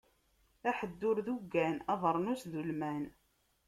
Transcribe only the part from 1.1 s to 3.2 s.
d uggan, abeṛnus d ulman.